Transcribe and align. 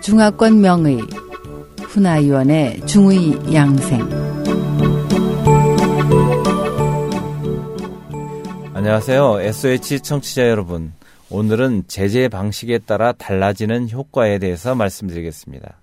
중화권 0.00 0.60
명의 0.60 0.98
훈아위원의 1.82 2.86
중의 2.86 3.54
양생 3.54 4.28
안녕하세요. 8.74 9.40
SOH 9.42 10.00
청취자 10.00 10.48
여러분. 10.48 10.92
오늘은 11.30 11.84
제재 11.88 12.28
방식에 12.28 12.78
따라 12.78 13.12
달라지는 13.12 13.90
효과에 13.90 14.38
대해서 14.38 14.74
말씀드리겠습니다. 14.74 15.78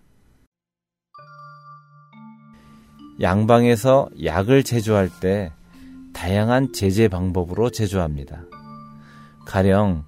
양방에서 3.21 4.09
약을 4.23 4.63
제조할 4.63 5.09
때 5.19 5.51
다양한 6.13 6.73
제재 6.73 7.07
방법으로 7.07 7.69
제조합니다. 7.69 8.41
가령 9.45 10.03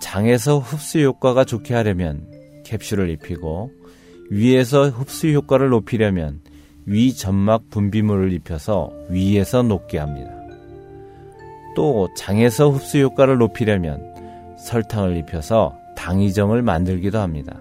장에서 0.00 0.58
흡수 0.58 1.00
효과가 1.00 1.44
좋게 1.44 1.74
하려면 1.74 2.26
캡슐을 2.64 3.10
입히고 3.10 3.70
위에서 4.30 4.88
흡수 4.88 5.32
효과를 5.32 5.68
높이려면 5.70 6.40
위 6.86 7.14
점막 7.14 7.70
분비물을 7.70 8.32
입혀서 8.32 8.92
위에서 9.08 9.62
녹게 9.62 9.98
합니다. 9.98 10.30
또 11.74 12.08
장에서 12.16 12.70
흡수 12.70 12.98
효과를 12.98 13.38
높이려면 13.38 14.14
설탕을 14.58 15.16
입혀서 15.18 15.74
당이정을 15.96 16.62
만들기도 16.62 17.18
합니다. 17.18 17.56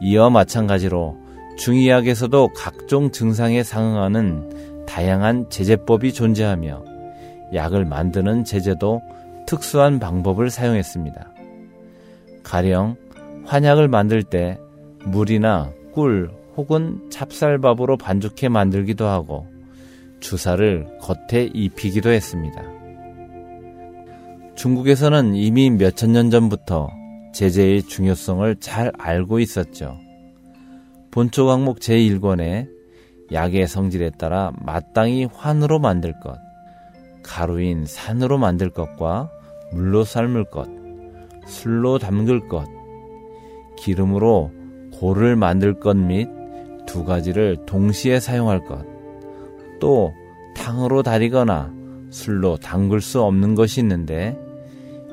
이와 0.00 0.30
마찬가지로 0.30 1.16
중의학에서도 1.56 2.50
각종 2.54 3.10
증상에 3.10 3.62
상응하는 3.62 4.86
다양한 4.86 5.48
제제법이 5.50 6.12
존재하며 6.12 6.84
약을 7.54 7.84
만드는 7.84 8.44
제제도 8.44 9.00
특수한 9.46 9.98
방법을 9.98 10.50
사용했습니다. 10.50 11.32
가령 12.42 12.96
환약을 13.44 13.88
만들 13.88 14.22
때 14.22 14.58
물이나 15.04 15.72
꿀 15.92 16.30
혹은 16.56 17.10
찹쌀밥으로 17.10 17.96
반죽해 17.96 18.48
만들기도 18.48 19.06
하고 19.06 19.46
주사를 20.20 20.86
겉에 21.00 21.50
입히기도 21.52 22.10
했습니다. 22.10 22.62
중국에서는 24.54 25.34
이미 25.34 25.70
몇천 25.70 26.12
년 26.12 26.30
전부터 26.30 26.88
제재의 27.34 27.82
중요성을 27.82 28.56
잘 28.60 28.92
알고 28.98 29.40
있었죠. 29.40 29.98
본초 31.10 31.46
강목 31.46 31.80
제1권에 31.80 32.68
약의 33.32 33.66
성질에 33.66 34.10
따라 34.10 34.52
마땅히 34.60 35.26
환으로 35.32 35.78
만들 35.78 36.18
것, 36.20 36.38
가루인 37.24 37.86
산으로 37.86 38.38
만들 38.38 38.70
것과 38.70 39.30
물로 39.72 40.04
삶을 40.04 40.44
것, 40.44 40.68
술로 41.46 41.98
담글 41.98 42.48
것, 42.48 42.68
기름으로 43.76 44.52
고를 44.92 45.34
만들 45.34 45.80
것 45.80 45.96
및 45.96 46.28
두 46.86 47.04
가지를 47.04 47.56
동시에 47.66 48.20
사용할 48.20 48.64
것, 48.64 48.84
또 49.80 50.12
탕으로 50.54 51.02
다리거나 51.02 51.72
술로 52.10 52.56
담글 52.56 53.00
수 53.00 53.20
없는 53.22 53.56
것이 53.56 53.80
있는데 53.80 54.38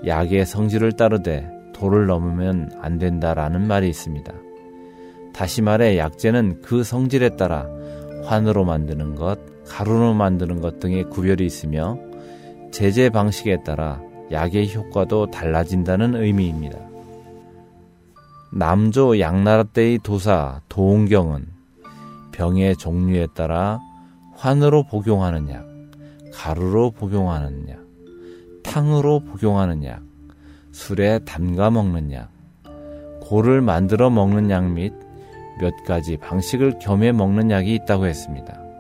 약의 0.06 0.46
성질을 0.46 0.92
따르되 0.94 1.50
도를 1.74 2.06
넘으면 2.06 2.72
안 2.80 3.00
된다라는 3.00 3.68
말이 3.68 3.90
있습니다. 3.90 4.32
다시 5.34 5.62
말해 5.62 5.98
약재는 5.98 6.62
그 6.62 6.84
성질에 6.84 7.38
따라 7.38 7.68
환으로 8.26 8.66
만드는 8.66 9.16
것, 9.16 9.40
가루로 9.72 10.14
만드는 10.14 10.60
것 10.60 10.82
등의 10.82 11.10
구별이 11.10 11.46
있으며 11.46 11.98
제재 12.72 13.10
방식에 13.10 13.64
따라 13.64 14.02
약의 14.30 14.76
효과도 14.76 15.32
달라진다는 15.32 16.16
의미입니다. 16.16 16.78
남조 18.52 19.22
양나라 19.22 19.64
때의 19.64 20.00
도사 20.04 20.60
도홍경은 20.68 21.48
병의 22.34 22.76
종류에 22.76 23.28
따라 23.34 23.80
환으로 24.36 24.84
복용하는 24.84 25.50
약, 25.50 25.66
가루로 26.34 26.92
복용하는 26.92 27.70
약, 27.70 27.80
탕으로 28.64 29.22
복용하는 29.22 29.86
약, 29.86 30.02
술에 30.72 31.20
담가 31.20 31.70
먹는 31.70 32.12
약, 32.12 32.30
고를 33.22 33.62
만들어 33.62 34.10
먹는 34.10 34.50
약 34.50 34.66
및 34.66 34.94
몇 35.62 35.72
가지 35.86 36.18
방식을 36.18 36.80
겸해 36.80 37.14
먹는 37.14 37.52
약이 37.52 37.74
있다고 37.76 38.06
했습니다. 38.08 38.71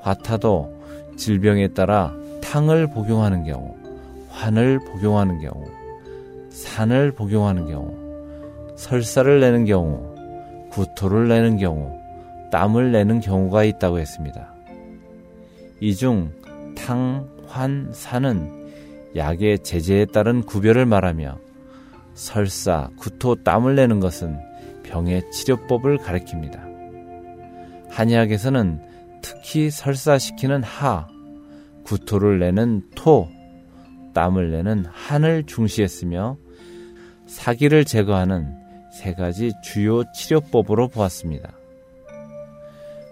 화타도 0.00 0.76
질병에 1.16 1.68
따라 1.68 2.14
탕을 2.42 2.88
복용하는 2.88 3.44
경우, 3.44 3.74
환을 4.30 4.78
복용하는 4.80 5.40
경우, 5.40 5.64
산을 6.50 7.12
복용하는 7.12 7.66
경우, 7.66 7.94
설사를 8.76 9.40
내는 9.40 9.64
경우, 9.64 10.14
구토를 10.70 11.28
내는 11.28 11.56
경우, 11.58 11.98
땀을 12.50 12.92
내는 12.92 13.20
경우가 13.20 13.64
있다고 13.64 13.98
했습니다. 13.98 14.54
이 15.80 15.94
중 15.94 16.32
탕, 16.76 17.28
환, 17.46 17.88
산은 17.92 18.68
약의 19.16 19.60
제재에 19.60 20.06
따른 20.06 20.42
구별을 20.42 20.86
말하며 20.86 21.38
설사, 22.14 22.90
구토, 22.98 23.42
땀을 23.42 23.74
내는 23.74 24.00
것은 24.00 24.38
병의 24.84 25.30
치료법을 25.30 25.98
가리킵니다. 25.98 26.60
한의학에서는 27.90 28.80
특히 29.28 29.70
설사시키는 29.70 30.62
하, 30.62 31.06
구토를 31.84 32.38
내는 32.38 32.80
토, 32.94 33.28
땀을 34.14 34.50
내는 34.50 34.86
한을 34.90 35.44
중시했으며 35.44 36.38
사기를 37.26 37.84
제거하는 37.84 38.56
세 38.90 39.12
가지 39.12 39.52
주요 39.62 40.02
치료법으로 40.14 40.88
보았습니다. 40.88 41.52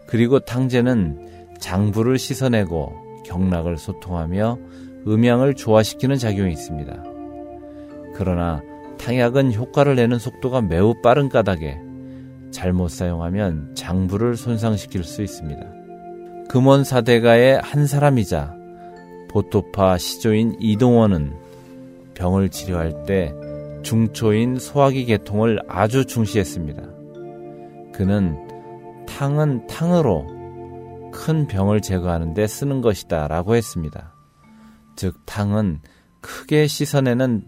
그리고 0.07 0.39
탕제는 0.41 1.59
장부를 1.59 2.19
씻어내고 2.19 3.23
경락을 3.27 3.77
소통하며 3.77 4.59
음양을 5.07 5.53
조화시키는 5.53 6.17
작용이 6.17 6.51
있습니다. 6.51 7.05
그러나 8.15 8.63
탕약은 8.97 9.53
효과를 9.53 9.97
내는 9.97 10.19
속도가 10.19 10.63
매우 10.63 10.95
빠른 11.03 11.29
까닭에 11.29 11.79
잘못 12.53 12.89
사용하면 12.89 13.75
장부를 13.75 14.37
손상시킬 14.37 15.05
수 15.05 15.23
있습니다. 15.23 15.76
금원 16.49 16.85
사대가의 16.85 17.61
한 17.61 17.87
사람이자 17.87 18.55
보토파 19.29 19.99
시조인 19.99 20.57
이동원은 20.61 21.35
병을 22.15 22.49
치료할 22.49 23.05
때 23.05 23.35
중초인 23.83 24.59
소화기 24.59 25.05
계통을 25.05 25.61
아주 25.69 26.07
중시했습니다. 26.07 26.83
그는 27.93 28.37
탕은 29.07 29.67
탕으로 29.67 30.27
큰 31.13 31.47
병을 31.47 31.81
제거하는 31.81 32.35
데 32.35 32.47
쓰는 32.47 32.81
것이다 32.81 33.29
라고 33.29 33.55
했습니다. 33.55 34.13
즉, 34.97 35.25
탕은 35.27 35.81
크게 36.21 36.67
씻어내는 36.67 37.45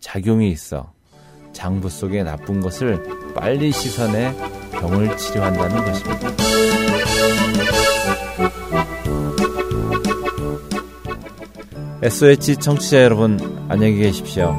작용이 0.00 0.50
있어 0.50 0.92
장부 1.52 1.88
속의 1.88 2.24
나쁜 2.24 2.60
것을 2.60 3.02
빨리 3.34 3.70
씻어내 3.72 4.34
병을 4.86 5.16
치료한다는 5.16 5.84
것입니다. 5.84 6.30
SOH 12.02 12.56
청취자 12.58 13.02
여러분, 13.02 13.38
안녕히 13.68 13.96
계십시오. 13.96 14.56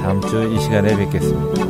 다음 0.00 0.20
주 0.22 0.52
이 0.52 0.60
시간에 0.60 0.96
뵙겠습니다. 0.96 1.69